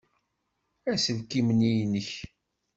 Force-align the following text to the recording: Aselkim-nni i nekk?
Aselkim-nni 0.91 1.71
i 1.81 1.85
nekk? 1.91 2.11